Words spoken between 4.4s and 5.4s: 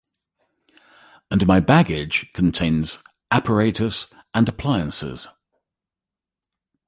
appliances.